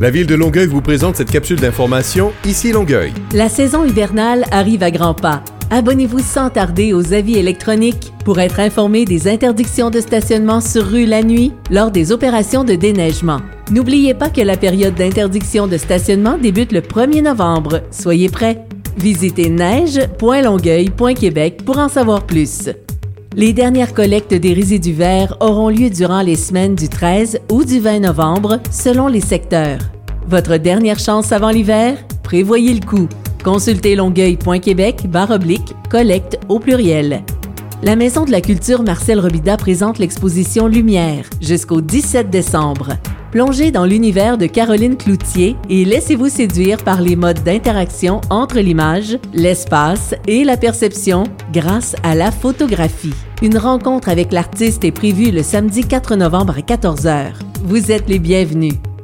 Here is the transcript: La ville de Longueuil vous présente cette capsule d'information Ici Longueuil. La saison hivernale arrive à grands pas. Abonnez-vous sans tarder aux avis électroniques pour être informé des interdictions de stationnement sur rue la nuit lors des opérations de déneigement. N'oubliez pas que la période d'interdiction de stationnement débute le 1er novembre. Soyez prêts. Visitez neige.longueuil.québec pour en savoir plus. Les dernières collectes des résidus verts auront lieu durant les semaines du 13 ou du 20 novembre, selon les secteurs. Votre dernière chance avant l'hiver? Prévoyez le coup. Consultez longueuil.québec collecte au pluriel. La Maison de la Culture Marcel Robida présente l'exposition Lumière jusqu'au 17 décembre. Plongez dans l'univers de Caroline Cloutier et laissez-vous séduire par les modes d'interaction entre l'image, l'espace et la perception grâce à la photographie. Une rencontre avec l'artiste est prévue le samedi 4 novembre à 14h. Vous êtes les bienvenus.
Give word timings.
La 0.00 0.10
ville 0.10 0.26
de 0.26 0.34
Longueuil 0.34 0.66
vous 0.66 0.80
présente 0.80 1.16
cette 1.16 1.30
capsule 1.30 1.60
d'information 1.60 2.32
Ici 2.46 2.72
Longueuil. 2.72 3.12
La 3.34 3.50
saison 3.50 3.84
hivernale 3.84 4.46
arrive 4.50 4.82
à 4.82 4.90
grands 4.90 5.12
pas. 5.12 5.44
Abonnez-vous 5.68 6.20
sans 6.20 6.48
tarder 6.48 6.94
aux 6.94 7.12
avis 7.12 7.36
électroniques 7.36 8.14
pour 8.24 8.40
être 8.40 8.60
informé 8.60 9.04
des 9.04 9.28
interdictions 9.28 9.90
de 9.90 10.00
stationnement 10.00 10.62
sur 10.62 10.86
rue 10.86 11.04
la 11.04 11.22
nuit 11.22 11.52
lors 11.70 11.90
des 11.90 12.12
opérations 12.12 12.64
de 12.64 12.76
déneigement. 12.76 13.42
N'oubliez 13.70 14.14
pas 14.14 14.30
que 14.30 14.40
la 14.40 14.56
période 14.56 14.94
d'interdiction 14.94 15.66
de 15.66 15.76
stationnement 15.76 16.38
débute 16.38 16.72
le 16.72 16.80
1er 16.80 17.22
novembre. 17.22 17.82
Soyez 17.90 18.30
prêts. 18.30 18.64
Visitez 18.96 19.50
neige.longueuil.québec 19.50 21.62
pour 21.66 21.76
en 21.76 21.90
savoir 21.90 22.24
plus. 22.24 22.70
Les 23.36 23.52
dernières 23.52 23.94
collectes 23.94 24.34
des 24.34 24.52
résidus 24.52 24.92
verts 24.92 25.36
auront 25.38 25.68
lieu 25.68 25.88
durant 25.88 26.20
les 26.20 26.34
semaines 26.34 26.74
du 26.74 26.88
13 26.88 27.38
ou 27.52 27.64
du 27.64 27.78
20 27.78 28.00
novembre, 28.00 28.58
selon 28.72 29.06
les 29.06 29.20
secteurs. 29.20 29.78
Votre 30.26 30.56
dernière 30.56 30.98
chance 30.98 31.30
avant 31.30 31.50
l'hiver? 31.50 31.96
Prévoyez 32.24 32.74
le 32.74 32.84
coup. 32.84 33.08
Consultez 33.44 33.94
longueuil.québec 33.94 35.06
collecte 35.88 36.40
au 36.48 36.58
pluriel. 36.58 37.22
La 37.82 37.96
Maison 37.96 38.26
de 38.26 38.30
la 38.30 38.42
Culture 38.42 38.82
Marcel 38.82 39.18
Robida 39.18 39.56
présente 39.56 39.98
l'exposition 39.98 40.66
Lumière 40.66 41.24
jusqu'au 41.40 41.80
17 41.80 42.28
décembre. 42.28 42.90
Plongez 43.32 43.70
dans 43.70 43.86
l'univers 43.86 44.36
de 44.36 44.44
Caroline 44.44 44.98
Cloutier 44.98 45.56
et 45.70 45.86
laissez-vous 45.86 46.28
séduire 46.28 46.84
par 46.84 47.00
les 47.00 47.16
modes 47.16 47.42
d'interaction 47.42 48.20
entre 48.28 48.58
l'image, 48.58 49.18
l'espace 49.32 50.14
et 50.26 50.44
la 50.44 50.58
perception 50.58 51.24
grâce 51.54 51.96
à 52.02 52.14
la 52.14 52.30
photographie. 52.30 53.14
Une 53.40 53.56
rencontre 53.56 54.10
avec 54.10 54.30
l'artiste 54.30 54.84
est 54.84 54.92
prévue 54.92 55.30
le 55.30 55.42
samedi 55.42 55.82
4 55.82 56.16
novembre 56.16 56.56
à 56.58 56.60
14h. 56.60 57.32
Vous 57.64 57.90
êtes 57.90 58.10
les 58.10 58.18
bienvenus. 58.18 58.74